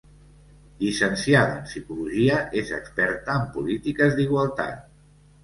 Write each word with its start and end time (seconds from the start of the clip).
Llicenciada 0.77 1.57
en 1.59 1.67
psicologia, 1.73 2.39
és 2.63 2.73
experta 2.79 3.37
en 3.43 3.45
polítiques 3.59 4.19
d'igualtat. 4.19 4.91